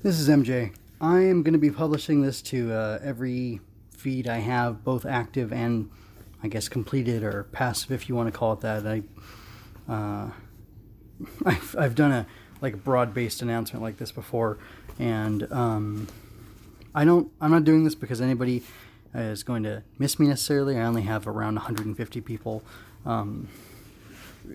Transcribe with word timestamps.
This 0.00 0.20
is 0.20 0.28
MJ. 0.28 0.72
I 1.00 1.22
am 1.22 1.42
going 1.42 1.54
to 1.54 1.58
be 1.58 1.72
publishing 1.72 2.22
this 2.22 2.40
to 2.42 2.72
uh, 2.72 3.00
every 3.02 3.58
feed 3.90 4.28
I 4.28 4.36
have, 4.36 4.84
both 4.84 5.04
active 5.04 5.52
and, 5.52 5.90
I 6.40 6.46
guess, 6.46 6.68
completed 6.68 7.24
or 7.24 7.48
passive, 7.50 7.90
if 7.90 8.08
you 8.08 8.14
want 8.14 8.32
to 8.32 8.38
call 8.38 8.52
it 8.52 8.60
that. 8.60 8.86
I, 8.86 9.02
uh, 9.92 10.30
I've, 11.44 11.76
I've 11.76 11.94
done 11.96 12.12
a 12.12 12.26
like 12.60 12.84
broad-based 12.84 13.42
announcement 13.42 13.82
like 13.82 13.98
this 13.98 14.12
before, 14.12 14.58
and 15.00 15.52
um, 15.52 16.06
I 16.94 17.04
don't. 17.04 17.32
I'm 17.40 17.50
not 17.50 17.64
doing 17.64 17.82
this 17.82 17.96
because 17.96 18.20
anybody 18.20 18.62
is 19.12 19.42
going 19.42 19.64
to 19.64 19.82
miss 19.98 20.20
me 20.20 20.28
necessarily. 20.28 20.78
I 20.78 20.82
only 20.82 21.02
have 21.02 21.26
around 21.26 21.56
150 21.56 22.20
people. 22.20 22.62
Um, 23.04 23.48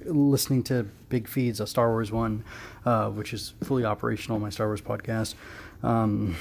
listening 0.05 0.63
to 0.63 0.87
big 1.09 1.27
feeds, 1.27 1.59
a 1.59 1.67
Star 1.67 1.89
Wars 1.89 2.11
one, 2.11 2.43
uh, 2.85 3.09
which 3.09 3.33
is 3.33 3.53
fully 3.63 3.85
operational, 3.85 4.39
my 4.39 4.49
Star 4.49 4.67
Wars 4.67 4.81
podcast, 4.81 5.35
um, 5.83 6.35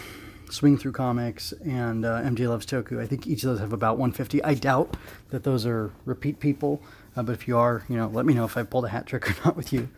Swing 0.50 0.76
Through 0.76 0.92
Comics, 0.92 1.52
and 1.64 2.04
uh, 2.04 2.20
MJ 2.20 2.48
Loves 2.48 2.66
Toku. 2.66 3.00
I 3.00 3.06
think 3.06 3.26
each 3.26 3.42
of 3.44 3.50
those 3.50 3.60
have 3.60 3.72
about 3.72 3.98
150. 3.98 4.42
I 4.44 4.54
doubt 4.54 4.96
that 5.30 5.44
those 5.44 5.66
are 5.66 5.92
repeat 6.04 6.40
people, 6.40 6.82
uh, 7.16 7.22
but 7.22 7.32
if 7.32 7.48
you 7.48 7.56
are, 7.56 7.84
you 7.88 7.96
know, 7.96 8.08
let 8.08 8.26
me 8.26 8.34
know 8.34 8.44
if 8.44 8.56
I 8.56 8.62
pulled 8.62 8.84
a 8.84 8.88
hat 8.88 9.06
trick 9.06 9.30
or 9.30 9.34
not 9.44 9.56
with 9.56 9.72
you. 9.72 9.88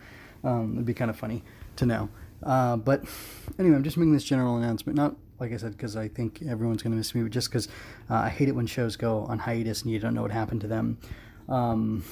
Um, 0.43 0.73
it'd 0.73 0.85
be 0.85 0.93
kind 0.93 1.09
of 1.09 1.17
funny 1.17 1.43
to 1.77 1.85
know. 1.85 2.09
Uh, 2.43 2.77
but 2.77 3.03
anyway, 3.57 3.75
I'm 3.75 3.83
just 3.83 3.97
making 3.97 4.13
this 4.13 4.23
general 4.23 4.57
announcement, 4.57 4.95
not 4.95 5.15
like 5.39 5.51
I 5.51 5.57
said, 5.57 5.71
because 5.71 5.95
I 5.95 6.07
think 6.07 6.41
everyone's 6.47 6.81
going 6.81 6.91
to 6.91 6.97
miss 6.97 7.13
me, 7.13 7.21
but 7.23 7.31
just 7.31 7.49
because 7.49 7.67
uh, 8.09 8.15
I 8.15 8.29
hate 8.29 8.47
it 8.47 8.53
when 8.53 8.67
shows 8.67 8.95
go 8.95 9.25
on 9.25 9.39
hiatus 9.39 9.81
and 9.81 9.91
you 9.91 9.99
don't 9.99 10.13
know 10.13 10.21
what 10.21 10.31
happened 10.31 10.61
to 10.61 10.67
them. 10.67 10.97
Um, 11.49 12.03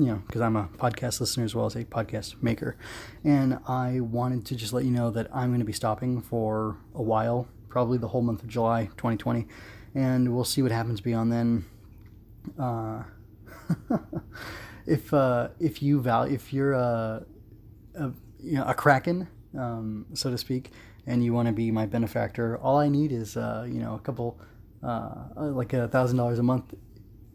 you 0.00 0.06
know, 0.06 0.22
because 0.26 0.40
I'm 0.40 0.56
a 0.56 0.68
podcast 0.78 1.20
listener 1.20 1.44
as 1.44 1.54
well 1.54 1.66
as 1.66 1.76
a 1.76 1.84
podcast 1.84 2.42
maker. 2.42 2.76
And 3.22 3.58
I 3.68 4.00
wanted 4.00 4.46
to 4.46 4.56
just 4.56 4.72
let 4.72 4.84
you 4.84 4.90
know 4.90 5.10
that 5.10 5.28
I'm 5.34 5.50
going 5.50 5.60
to 5.60 5.66
be 5.66 5.74
stopping 5.74 6.22
for 6.22 6.78
a 6.94 7.02
while, 7.02 7.46
probably 7.68 7.98
the 7.98 8.08
whole 8.08 8.22
month 8.22 8.42
of 8.42 8.48
July 8.48 8.86
2020. 8.96 9.46
And 9.94 10.34
we'll 10.34 10.44
see 10.44 10.62
what 10.62 10.72
happens 10.72 11.02
beyond 11.02 11.30
then. 11.30 11.64
Uh, 12.58 13.02
if 14.86 15.12
uh, 15.12 15.48
if 15.58 15.82
you 15.82 16.00
value, 16.00 16.34
if 16.34 16.52
you're 16.52 16.72
a, 16.72 17.26
a 17.96 18.10
you 18.38 18.54
know 18.54 18.64
a 18.64 18.72
kraken, 18.72 19.28
um, 19.58 20.06
so 20.14 20.30
to 20.30 20.38
speak, 20.38 20.70
and 21.06 21.22
you 21.22 21.34
want 21.34 21.46
to 21.48 21.52
be 21.52 21.70
my 21.70 21.84
benefactor, 21.84 22.56
all 22.58 22.78
I 22.78 22.88
need 22.88 23.12
is 23.12 23.36
uh, 23.36 23.66
you 23.68 23.80
know 23.80 23.94
a 23.96 23.98
couple, 23.98 24.40
uh, 24.82 25.24
like 25.36 25.74
a 25.74 25.88
thousand 25.88 26.16
dollars 26.16 26.38
a 26.38 26.42
month 26.42 26.72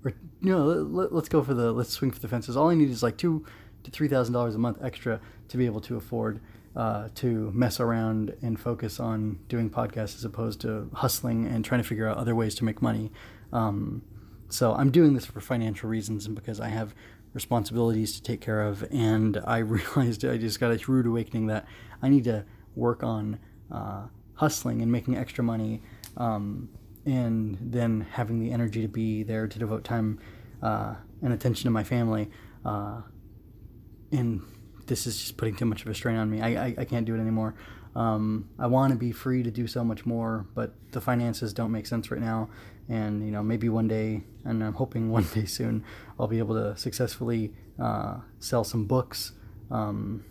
or 0.06 0.14
you 0.42 0.52
know, 0.52 0.66
let, 0.66 1.12
us 1.12 1.28
go 1.28 1.44
for 1.44 1.54
the 1.54 1.72
let's 1.72 1.90
swing 1.90 2.12
for 2.12 2.20
the 2.20 2.28
fences. 2.28 2.56
All 2.56 2.70
I 2.70 2.76
need 2.76 2.90
is 2.90 3.04
like 3.04 3.18
two 3.18 3.46
to 3.84 3.92
three 3.92 4.08
thousand 4.08 4.34
dollars 4.34 4.56
a 4.56 4.60
month 4.60 4.78
extra 4.82 5.20
to 5.50 5.58
be 5.58 5.66
able 5.66 5.82
to 5.82 5.98
afford 5.98 6.40
uh, 6.76 7.10
to 7.16 7.52
mess 7.54 7.80
around 7.80 8.36
and 8.42 8.60
focus 8.60 9.00
on 9.00 9.40
doing 9.48 9.70
podcasts 9.70 10.16
as 10.16 10.26
opposed 10.26 10.62
to 10.62 10.90
hustling 10.94 11.48
and 11.48 11.64
trying 11.66 11.82
to 11.82 11.88
figure 11.88 12.08
out 12.08 12.18
other 12.18 12.36
ways 12.36 12.54
to 12.56 12.66
make 12.66 12.82
money. 12.82 13.12
Um, 13.54 14.02
so 14.50 14.74
I'm 14.74 14.92
doing 14.92 15.14
this 15.14 15.26
for 15.26 15.40
financial 15.40 15.90
reasons 15.90 16.26
and 16.26 16.36
because 16.36 16.60
I 16.60 16.68
have 16.68 16.94
responsibilities 17.34 18.14
to 18.16 18.22
take 18.22 18.42
care 18.42 18.62
of. 18.62 18.86
And 18.92 19.42
I 19.46 19.58
realized 19.60 20.26
I 20.26 20.38
just 20.38 20.60
got 20.60 20.72
a 20.72 20.92
rude 20.92 21.06
awakening 21.06 21.48
that 21.48 21.66
I 22.02 22.10
need 22.10 22.26
to 22.26 22.46
work 22.76 23.04
on 23.04 23.40
uh, 23.72 24.08
hustling 24.36 24.82
and 24.82 24.92
making 24.92 25.18
extra 25.18 25.44
money. 25.44 25.82
Um, 26.18 26.70
and 27.06 27.58
then 27.62 28.08
having 28.12 28.40
the 28.40 28.52
energy 28.52 28.82
to 28.82 28.88
be 28.88 29.24
there 29.24 29.48
to 29.48 29.60
devote 29.60 29.84
time 29.84 30.20
uh, 30.62 30.96
and 31.22 31.34
attention 31.34 31.66
to 31.66 31.72
my 31.72 31.84
family. 31.84 32.30
Uh, 32.64 33.02
and 34.12 34.42
this 34.88 35.08
is 35.08 35.20
just 35.20 35.38
putting 35.38 35.56
too 35.56 35.66
much 35.66 35.84
of 35.84 35.88
a 35.88 35.94
strain 35.94 36.18
on 36.18 36.30
me. 36.30 36.42
I, 36.42 36.66
I, 36.66 36.76
I 36.80 36.86
can't 36.86 37.06
do 37.06 37.16
it 37.16 37.20
anymore. 37.20 37.56
Um, 37.96 38.50
I 38.60 38.68
want 38.68 38.92
to 38.92 39.00
be 39.00 39.12
free 39.12 39.42
to 39.44 39.52
do 39.52 39.68
so 39.68 39.84
much 39.84 40.06
more, 40.06 40.46
but 40.54 40.74
the 40.92 41.00
finances 41.00 41.54
don't 41.54 41.72
make 41.72 41.86
sense 41.86 42.12
right 42.12 42.20
now. 42.20 42.50
And 42.90 43.26
you 43.26 43.32
know, 43.32 43.42
maybe 43.42 43.70
one 43.70 43.88
day, 43.88 44.24
and 44.44 44.64
I'm 44.64 44.74
hoping 44.74 45.10
one 45.12 45.26
day 45.34 45.46
soon, 45.46 45.84
I'll 46.20 46.28
be 46.28 46.40
able 46.40 46.56
to 46.56 46.78
successfully 46.78 47.54
uh, 47.80 48.18
sell 48.40 48.64
some 48.64 48.86
books, 48.86 49.32
um, 49.72 50.26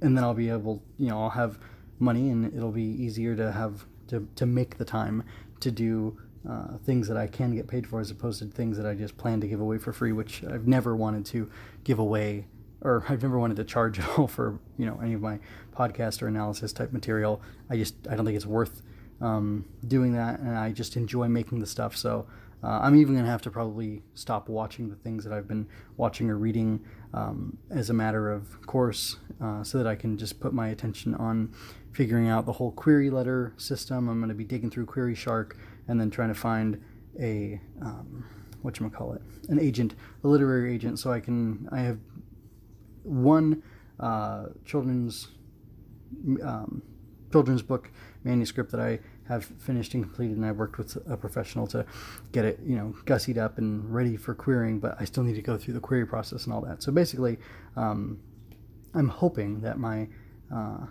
and 0.00 0.16
then 0.16 0.24
I'll 0.24 0.34
be 0.34 0.50
able, 0.50 0.82
you 0.98 1.08
know, 1.08 1.22
I'll 1.22 1.30
have 1.30 1.58
money, 1.98 2.28
and 2.30 2.52
it'll 2.54 2.72
be 2.72 2.82
easier 2.82 3.34
to 3.36 3.52
have 3.52 3.86
to 4.08 4.28
to 4.36 4.46
make 4.46 4.78
the 4.78 4.84
time 4.84 5.24
to 5.60 5.70
do 5.70 6.18
uh, 6.48 6.76
things 6.84 7.08
that 7.08 7.16
I 7.16 7.26
can 7.26 7.54
get 7.54 7.66
paid 7.66 7.86
for 7.86 8.00
as 8.00 8.10
opposed 8.10 8.40
to 8.40 8.46
things 8.46 8.76
that 8.76 8.86
I 8.86 8.94
just 8.94 9.16
plan 9.16 9.40
to 9.40 9.48
give 9.48 9.60
away 9.60 9.78
for 9.78 9.92
free, 9.92 10.12
which 10.12 10.44
I've 10.44 10.66
never 10.66 10.94
wanted 10.94 11.24
to 11.26 11.50
give 11.84 11.98
away 11.98 12.46
or 12.84 13.04
I've 13.08 13.22
never 13.22 13.38
wanted 13.38 13.56
to 13.56 13.64
charge 13.64 13.98
at 14.00 14.18
all 14.18 14.28
for 14.28 14.58
you 14.76 14.86
know 14.86 15.00
any 15.02 15.14
of 15.14 15.20
my 15.20 15.40
podcast 15.74 16.22
or 16.22 16.28
analysis 16.28 16.72
type 16.72 16.92
material. 16.92 17.42
I 17.68 17.76
just 17.76 17.94
I 18.08 18.14
don't 18.14 18.24
think 18.24 18.36
it's 18.36 18.46
worth 18.46 18.82
um, 19.20 19.64
doing 19.88 20.12
that, 20.12 20.38
and 20.38 20.56
I 20.56 20.70
just 20.72 20.96
enjoy 20.96 21.28
making 21.28 21.60
the 21.60 21.66
stuff. 21.66 21.96
So 21.96 22.26
uh, 22.64 22.80
I'm 22.82 22.96
even 22.96 23.14
gonna 23.14 23.28
have 23.28 23.42
to 23.42 23.50
probably 23.50 24.02
stop 24.14 24.48
watching 24.48 24.88
the 24.88 24.96
things 24.96 25.22
that 25.24 25.32
I've 25.32 25.46
been 25.46 25.68
watching 25.96 26.30
or 26.30 26.38
reading 26.38 26.84
um, 27.12 27.58
as 27.70 27.90
a 27.90 27.94
matter 27.94 28.32
of 28.32 28.66
course, 28.66 29.16
uh, 29.42 29.62
so 29.62 29.78
that 29.78 29.86
I 29.86 29.94
can 29.94 30.16
just 30.16 30.40
put 30.40 30.54
my 30.54 30.68
attention 30.68 31.14
on 31.14 31.52
figuring 31.92 32.28
out 32.28 32.46
the 32.46 32.52
whole 32.52 32.72
query 32.72 33.10
letter 33.10 33.52
system. 33.56 34.08
I'm 34.08 34.18
going 34.18 34.30
to 34.30 34.34
be 34.34 34.44
digging 34.44 34.70
through 34.70 34.86
Query 34.86 35.14
Shark 35.14 35.56
and 35.86 36.00
then 36.00 36.10
trying 36.10 36.28
to 36.28 36.34
find 36.34 36.82
a 37.20 37.60
um, 37.82 38.24
what 38.62 38.80
you 38.80 38.88
call 38.88 39.12
it, 39.12 39.20
an 39.48 39.60
agent, 39.60 39.94
a 40.24 40.28
literary 40.28 40.74
agent, 40.74 40.98
so 40.98 41.12
I 41.12 41.20
can. 41.20 41.68
I 41.70 41.80
have 41.80 41.98
one 43.02 43.62
uh, 44.00 44.46
children's 44.64 45.28
um, 46.42 46.82
children's 47.30 47.62
book 47.62 47.90
manuscript 48.22 48.70
that 48.70 48.80
I 48.80 49.00
have 49.28 49.44
finished 49.44 49.94
and 49.94 50.04
completed, 50.04 50.36
and 50.36 50.44
I 50.44 50.52
worked 50.52 50.78
with 50.78 50.96
a 51.08 51.16
professional 51.16 51.66
to 51.68 51.86
get 52.32 52.44
it, 52.44 52.60
you 52.64 52.76
know, 52.76 52.94
gussied 53.04 53.38
up 53.38 53.58
and 53.58 53.92
ready 53.92 54.16
for 54.16 54.34
querying. 54.34 54.78
But 54.78 54.96
I 55.00 55.04
still 55.04 55.22
need 55.22 55.36
to 55.36 55.42
go 55.42 55.56
through 55.56 55.74
the 55.74 55.80
query 55.80 56.06
process 56.06 56.44
and 56.44 56.52
all 56.52 56.60
that. 56.62 56.82
So 56.82 56.92
basically, 56.92 57.38
um, 57.76 58.20
I'm 58.94 59.08
hoping 59.08 59.60
that 59.62 59.78
my 59.78 60.08
uh, 60.54 60.86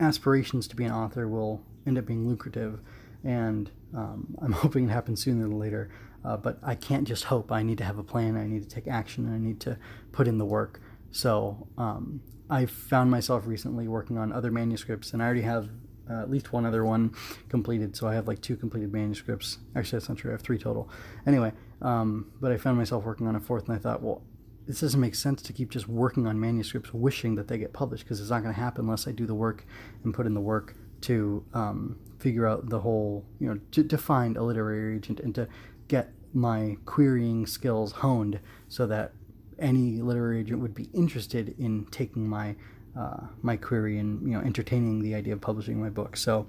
aspirations 0.00 0.68
to 0.68 0.76
be 0.76 0.84
an 0.84 0.92
author 0.92 1.28
will 1.28 1.62
end 1.86 1.98
up 1.98 2.06
being 2.06 2.28
lucrative, 2.28 2.80
and 3.24 3.70
um, 3.94 4.36
I'm 4.42 4.52
hoping 4.64 4.88
it 4.88 4.92
happens 4.92 5.22
sooner 5.22 5.42
than 5.42 5.58
later. 5.58 5.90
Uh, 6.24 6.38
but 6.38 6.58
I 6.62 6.74
can't 6.74 7.06
just 7.06 7.24
hope. 7.24 7.52
I 7.52 7.62
need 7.62 7.78
to 7.78 7.84
have 7.84 7.98
a 7.98 8.02
plan. 8.02 8.36
I 8.36 8.46
need 8.46 8.62
to 8.62 8.68
take 8.68 8.88
action. 8.88 9.26
And 9.26 9.34
I 9.34 9.38
need 9.38 9.60
to 9.60 9.78
put 10.10 10.26
in 10.26 10.38
the 10.38 10.44
work. 10.46 10.80
So 11.10 11.68
um, 11.76 12.22
I 12.48 12.66
found 12.66 13.10
myself 13.10 13.46
recently 13.46 13.88
working 13.88 14.16
on 14.16 14.32
other 14.32 14.50
manuscripts, 14.50 15.12
and 15.12 15.22
I 15.22 15.26
already 15.26 15.42
have 15.42 15.68
uh, 16.10 16.20
at 16.22 16.30
least 16.30 16.52
one 16.52 16.66
other 16.66 16.84
one 16.84 17.14
completed. 17.48 17.96
So 17.96 18.06
I 18.06 18.14
have 18.14 18.28
like 18.28 18.40
two 18.40 18.56
completed 18.56 18.92
manuscripts. 18.92 19.58
Actually, 19.74 19.98
that's 19.98 20.08
not 20.08 20.18
true. 20.18 20.30
I 20.30 20.34
have 20.34 20.42
three 20.42 20.58
total. 20.58 20.88
Anyway, 21.26 21.52
um, 21.82 22.30
but 22.40 22.52
I 22.52 22.56
found 22.56 22.76
myself 22.76 23.04
working 23.04 23.26
on 23.26 23.36
a 23.36 23.40
fourth, 23.40 23.68
and 23.68 23.76
I 23.76 23.78
thought, 23.78 24.02
well, 24.02 24.22
this 24.66 24.80
doesn't 24.80 25.00
make 25.00 25.14
sense 25.14 25.42
to 25.42 25.52
keep 25.52 25.70
just 25.70 25.88
working 25.88 26.26
on 26.26 26.40
manuscripts 26.40 26.94
wishing 26.94 27.34
that 27.34 27.48
they 27.48 27.58
get 27.58 27.72
published 27.72 28.04
because 28.04 28.20
it's 28.20 28.30
not 28.30 28.42
going 28.42 28.54
to 28.54 28.60
happen 28.60 28.84
unless 28.84 29.06
I 29.06 29.12
do 29.12 29.26
the 29.26 29.34
work 29.34 29.66
and 30.04 30.14
put 30.14 30.26
in 30.26 30.34
the 30.34 30.40
work 30.40 30.74
to 31.02 31.44
um, 31.52 31.98
figure 32.18 32.46
out 32.46 32.70
the 32.70 32.80
whole, 32.80 33.26
you 33.38 33.48
know, 33.48 33.60
to, 33.72 33.84
to 33.84 33.98
find 33.98 34.36
a 34.38 34.42
literary 34.42 34.96
agent 34.96 35.20
and 35.20 35.34
to 35.34 35.48
get 35.88 36.12
my 36.32 36.78
querying 36.86 37.46
skills 37.46 37.92
honed 37.92 38.40
so 38.68 38.86
that 38.86 39.12
any 39.58 40.00
literary 40.00 40.40
agent 40.40 40.60
would 40.60 40.74
be 40.74 40.88
interested 40.94 41.54
in 41.58 41.86
taking 41.90 42.26
my 42.26 42.56
uh, 42.96 43.26
my 43.42 43.56
query 43.56 43.98
and 43.98 44.22
you 44.26 44.34
know 44.34 44.40
entertaining 44.40 45.02
the 45.02 45.14
idea 45.14 45.32
of 45.32 45.40
publishing 45.40 45.80
my 45.80 45.90
book. 45.90 46.16
So 46.16 46.46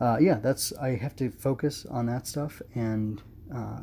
uh, 0.00 0.18
yeah, 0.20 0.34
that's 0.34 0.72
I 0.74 0.96
have 0.96 1.16
to 1.16 1.30
focus 1.30 1.86
on 1.90 2.06
that 2.06 2.26
stuff 2.26 2.60
and 2.74 3.22
uh, 3.54 3.80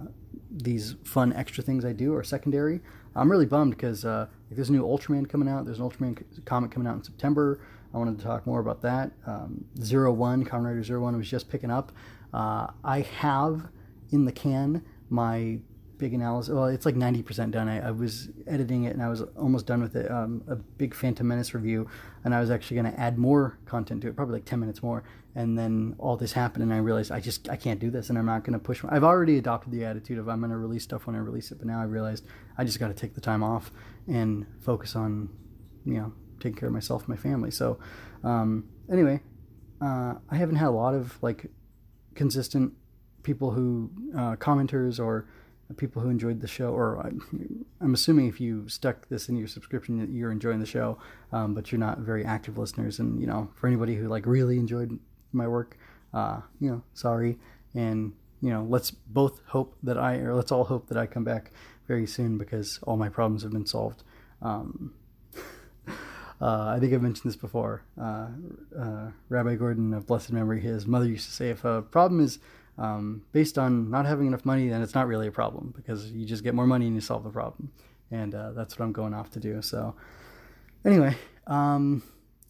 these 0.50 0.96
fun 1.04 1.34
extra 1.34 1.64
things 1.64 1.86
I 1.86 1.94
do 1.94 2.14
are 2.16 2.24
secondary. 2.24 2.82
I'm 3.16 3.32
really 3.32 3.46
bummed 3.46 3.76
because 3.76 4.06
uh, 4.06 4.28
there's 4.50 4.70
a 4.70 4.72
new 4.72 4.84
Ultraman 4.84 5.30
coming 5.30 5.48
out. 5.48 5.66
There's 5.66 5.80
an 5.80 5.90
Ultraman 5.90 6.24
comic 6.46 6.72
coming 6.72 6.88
out 6.88 6.96
in 6.96 7.04
September. 7.04 7.62
I 7.94 7.98
wanted 7.98 8.18
to 8.20 8.24
talk 8.24 8.48
more 8.48 8.60
about 8.60 8.82
that. 8.82 9.12
Um, 9.26 9.66
Zero 9.82 10.14
One, 10.14 10.46
Kamen 10.46 10.66
Rider 10.66 10.84
Zero 10.84 11.02
One 11.02 11.18
was 11.18 11.30
just 11.30 11.50
picking 11.50 11.72
up. 11.72 11.92
Uh, 12.34 12.68
I 12.84 13.02
have 13.02 13.68
in 14.12 14.26
the 14.26 14.32
can 14.32 14.84
my 15.10 15.60
big 16.02 16.16
analysis. 16.16 16.52
Well, 16.52 16.66
it's 16.66 16.84
like 16.84 16.96
90% 16.96 17.52
done. 17.52 17.70
I, 17.70 17.88
I, 17.88 17.92
was 17.92 18.30
editing 18.48 18.86
it 18.86 18.94
and 18.94 19.04
I 19.04 19.08
was 19.08 19.22
almost 19.38 19.68
done 19.68 19.84
with 19.84 19.96
it. 19.96 20.10
Um, 20.10 20.44
a 20.48 20.56
big 20.56 20.96
Phantom 20.96 21.28
Menace 21.28 21.54
review, 21.54 21.88
and 22.26 22.34
I 22.34 22.40
was 22.42 22.50
actually 22.50 22.82
going 22.82 22.92
to 22.92 23.00
add 23.00 23.20
more 23.20 23.60
content 23.66 24.02
to 24.02 24.08
it, 24.08 24.16
probably 24.16 24.34
like 24.34 24.46
10 24.46 24.60
minutes 24.60 24.82
more. 24.82 25.04
And 25.36 25.58
then 25.58 25.96
all 26.00 26.18
this 26.18 26.34
happened, 26.34 26.64
and 26.64 26.74
I 26.74 26.78
realized 26.78 27.12
I 27.12 27.20
just 27.20 27.50
I 27.50 27.56
can't 27.56 27.80
do 27.80 27.92
this, 27.92 28.10
and 28.10 28.18
I'm 28.18 28.26
not 28.26 28.44
going 28.44 28.54
to 28.54 28.60
push. 28.60 28.84
I've 28.90 29.04
already 29.04 29.38
adopted 29.38 29.72
the 29.72 29.86
attitude 29.86 30.18
of 30.18 30.28
I'm 30.28 30.40
going 30.40 30.50
to 30.50 30.58
release 30.58 30.84
stuff 30.84 31.06
when 31.06 31.16
I 31.16 31.20
release 31.20 31.52
it, 31.52 31.60
but 31.60 31.68
now 31.68 31.80
I 31.80 31.86
realized 31.86 32.26
I 32.58 32.66
just 32.66 32.80
got 32.80 32.88
to 32.88 32.94
take 32.96 33.14
the 33.14 33.22
time 33.22 33.44
off 33.44 33.72
and 34.08 34.46
focus 34.60 34.96
on, 34.96 35.30
you 35.86 35.94
know, 35.94 36.12
taking 36.42 36.58
care 36.58 36.68
of 36.68 36.74
myself 36.74 37.04
and 37.04 37.10
my 37.10 37.16
family. 37.16 37.52
So, 37.52 37.80
um, 38.24 38.68
anyway, 38.92 39.22
uh, 39.80 40.16
I 40.30 40.36
haven't 40.36 40.56
had 40.56 40.68
a 40.68 40.72
lot 40.72 40.96
of 40.96 41.22
like 41.22 41.46
consistent 42.16 42.74
people 43.24 43.52
who 43.52 43.92
uh, 44.18 44.36
commenters 44.36 45.00
or 45.00 45.28
people 45.78 46.02
who 46.02 46.10
enjoyed 46.10 46.42
the 46.42 46.48
show, 46.48 46.70
or 46.70 47.00
I'm, 47.00 47.66
I'm 47.80 47.94
assuming 47.94 48.28
if 48.28 48.40
you 48.40 48.68
stuck 48.68 49.08
this 49.10 49.30
in 49.30 49.36
your 49.36 49.48
subscription 49.48 50.14
you're 50.14 50.32
enjoying 50.32 50.60
the 50.60 50.66
show, 50.66 50.98
um, 51.32 51.54
but 51.54 51.72
you're 51.72 51.80
not 51.80 52.00
very 52.00 52.26
active 52.26 52.58
listeners. 52.58 53.00
And 53.00 53.20
you 53.20 53.28
know, 53.28 53.50
for 53.56 53.68
anybody 53.68 53.96
who 53.96 54.08
like 54.08 54.26
really 54.26 54.58
enjoyed 54.58 55.00
my 55.34 55.48
work, 55.48 55.78
uh, 56.14 56.42
you 56.60 56.70
know, 56.70 56.84
sorry. 56.94 57.38
And 57.74 58.14
you 58.42 58.50
know, 58.50 58.66
let's 58.68 58.92
both 58.92 59.42
hope 59.48 59.76
that 59.84 59.98
I, 59.98 60.16
or 60.18 60.34
let's 60.34 60.52
all 60.52 60.64
hope 60.64 60.88
that 60.88 60.98
I 60.98 61.06
come 61.06 61.24
back 61.24 61.52
very 61.88 62.08
soon 62.08 62.38
because 62.38 62.80
all 62.84 62.98
my 62.98 63.10
problems 63.10 63.44
have 63.44 63.52
been 63.52 63.66
solved. 63.66 64.04
Um, 64.42 64.94
uh, 65.88 65.94
I 66.42 66.78
think 66.80 66.94
I've 66.94 67.02
mentioned 67.02 67.30
this 67.30 67.36
before. 67.36 67.84
Uh, 68.00 68.28
uh, 68.78 69.12
Rabbi 69.30 69.56
Gordon 69.56 69.94
of 69.94 70.08
blessed 70.08 70.32
memory, 70.32 70.62
his 70.62 70.88
mother 70.88 71.06
used 71.06 71.28
to 71.28 71.32
say, 71.32 71.50
if 71.50 71.64
a 71.64 71.84
problem 71.84 72.20
is 72.20 72.40
um, 72.78 73.24
based 73.32 73.58
on 73.58 73.90
not 73.90 74.06
having 74.06 74.28
enough 74.28 74.46
money, 74.46 74.70
then 74.70 74.82
it's 74.82 74.96
not 74.96 75.08
really 75.08 75.28
a 75.28 75.32
problem 75.32 75.74
because 75.76 76.12
you 76.12 76.26
just 76.26 76.44
get 76.44 76.56
more 76.56 76.68
money 76.68 76.88
and 76.88 76.96
you 76.96 77.02
solve 77.02 77.24
the 77.24 77.30
problem. 77.30 77.72
And 78.10 78.36
uh, 78.36 78.52
that's 78.52 78.78
what 78.78 78.86
I'm 78.86 78.92
going 78.92 79.14
off 79.14 79.30
to 79.32 79.40
do. 79.40 79.62
So, 79.62 79.96
anyway, 80.84 81.16
um, 81.48 82.04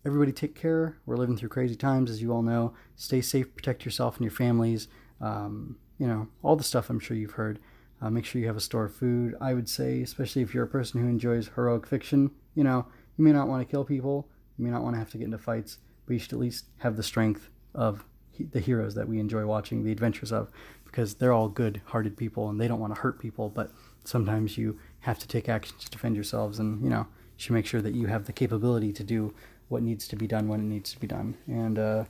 everybody 0.05 0.31
take 0.31 0.55
care. 0.55 0.97
We're 1.05 1.17
living 1.17 1.37
through 1.37 1.49
crazy 1.49 1.75
times, 1.75 2.09
as 2.09 2.21
you 2.21 2.31
all 2.31 2.41
know. 2.41 2.73
Stay 2.95 3.21
safe, 3.21 3.53
protect 3.55 3.85
yourself 3.85 4.17
and 4.17 4.23
your 4.23 4.31
families. 4.31 4.87
Um, 5.19 5.77
you 5.99 6.07
know, 6.07 6.27
all 6.41 6.55
the 6.55 6.63
stuff 6.63 6.89
I'm 6.89 6.99
sure 6.99 7.15
you've 7.15 7.33
heard. 7.33 7.59
Uh, 8.01 8.09
make 8.09 8.25
sure 8.25 8.41
you 8.41 8.47
have 8.47 8.57
a 8.57 8.61
store 8.61 8.85
of 8.85 8.95
food. 8.95 9.35
I 9.39 9.53
would 9.53 9.69
say, 9.69 10.01
especially 10.01 10.41
if 10.41 10.53
you're 10.53 10.63
a 10.63 10.67
person 10.67 10.99
who 10.99 11.07
enjoys 11.07 11.51
heroic 11.53 11.85
fiction, 11.85 12.31
you 12.55 12.63
know, 12.63 12.87
you 13.17 13.23
may 13.23 13.31
not 13.31 13.47
want 13.47 13.61
to 13.61 13.71
kill 13.71 13.85
people, 13.85 14.27
you 14.57 14.65
may 14.65 14.71
not 14.71 14.81
want 14.81 14.95
to 14.95 14.99
have 14.99 15.11
to 15.11 15.19
get 15.19 15.25
into 15.25 15.37
fights, 15.37 15.77
but 16.05 16.13
you 16.13 16.19
should 16.19 16.33
at 16.33 16.39
least 16.39 16.65
have 16.79 16.95
the 16.97 17.03
strength 17.03 17.49
of 17.75 18.03
the 18.51 18.59
heroes 18.59 18.95
that 18.95 19.07
we 19.07 19.19
enjoy 19.19 19.45
watching 19.45 19.83
the 19.83 19.91
adventures 19.91 20.31
of 20.31 20.49
because 20.85 21.15
they're 21.15 21.33
all 21.33 21.47
good 21.47 21.81
hearted 21.85 22.17
people 22.17 22.49
and 22.49 22.59
they 22.59 22.67
don't 22.67 22.79
want 22.79 22.93
to 22.93 23.01
hurt 23.01 23.19
people 23.19 23.49
but 23.49 23.71
sometimes 24.03 24.57
you 24.57 24.77
have 25.01 25.19
to 25.19 25.27
take 25.27 25.47
action 25.47 25.75
to 25.79 25.89
defend 25.89 26.15
yourselves 26.15 26.59
and 26.59 26.83
you 26.83 26.89
know 26.89 26.99
you 26.99 27.37
should 27.37 27.53
make 27.53 27.65
sure 27.65 27.81
that 27.81 27.93
you 27.93 28.07
have 28.07 28.25
the 28.25 28.33
capability 28.33 28.91
to 28.91 29.03
do 29.03 29.33
what 29.71 29.81
needs 29.81 30.07
to 30.07 30.15
be 30.15 30.27
done 30.27 30.47
when 30.47 30.59
it 30.59 30.63
needs 30.63 30.91
to 30.91 30.99
be 30.99 31.07
done. 31.07 31.37
And 31.47 31.79
uh, 31.79 32.03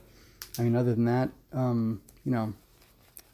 i 0.58 0.62
mean 0.62 0.74
other 0.74 0.94
than 0.94 1.04
that 1.06 1.30
um, 1.52 2.02
you 2.24 2.32
know 2.32 2.52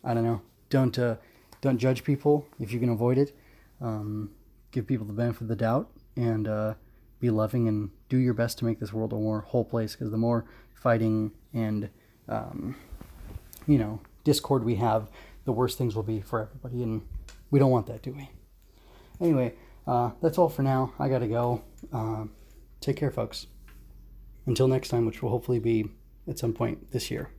i 0.04 0.14
don't 0.14 0.24
know. 0.24 0.40
Don't 0.70 0.98
uh, 0.98 1.16
don't 1.60 1.78
judge 1.78 2.04
people 2.04 2.46
if 2.60 2.72
you 2.72 2.78
can 2.78 2.90
avoid 2.90 3.18
it. 3.18 3.34
Um, 3.80 4.30
give 4.70 4.86
people 4.86 5.06
the 5.06 5.12
benefit 5.12 5.42
of 5.42 5.48
the 5.48 5.56
doubt 5.56 5.88
and 6.16 6.46
uh, 6.46 6.74
be 7.20 7.30
loving 7.30 7.68
and 7.68 7.90
do 8.08 8.18
your 8.18 8.34
best 8.34 8.58
to 8.58 8.64
make 8.64 8.80
this 8.80 8.92
world 8.92 9.12
a 9.12 9.16
more 9.16 9.40
whole 9.40 9.64
place 9.64 9.92
because 9.92 10.10
the 10.10 10.18
more 10.18 10.44
fighting 10.74 11.32
and 11.54 11.88
um, 12.28 12.76
you 13.66 13.78
know, 13.78 14.00
discord 14.24 14.64
we 14.64 14.76
have, 14.76 15.10
the 15.44 15.52
worse 15.52 15.74
things 15.74 15.94
will 15.94 16.02
be 16.02 16.20
for 16.20 16.40
everybody. 16.40 16.82
And 16.82 17.02
we 17.50 17.58
don't 17.58 17.70
want 17.70 17.86
that, 17.86 18.02
do 18.02 18.12
we? 18.12 18.30
Anyway, 19.20 19.54
uh, 19.86 20.10
that's 20.20 20.38
all 20.38 20.48
for 20.48 20.62
now. 20.62 20.92
I 20.98 21.08
got 21.08 21.20
to 21.20 21.28
go. 21.28 21.62
Uh, 21.92 22.24
take 22.80 22.96
care, 22.96 23.10
folks. 23.10 23.46
Until 24.46 24.68
next 24.68 24.88
time, 24.88 25.06
which 25.06 25.22
will 25.22 25.30
hopefully 25.30 25.58
be 25.58 25.90
at 26.26 26.38
some 26.38 26.52
point 26.52 26.90
this 26.92 27.10
year. 27.10 27.30